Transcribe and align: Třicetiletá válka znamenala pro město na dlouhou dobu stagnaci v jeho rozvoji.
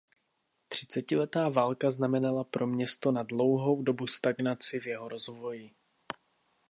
Třicetiletá 0.67 1.49
válka 1.49 1.91
znamenala 1.91 2.43
pro 2.43 2.67
město 2.67 3.11
na 3.11 3.23
dlouhou 3.23 3.81
dobu 3.81 4.07
stagnaci 4.07 4.79
v 4.79 4.87
jeho 4.87 5.09
rozvoji. 5.09 5.71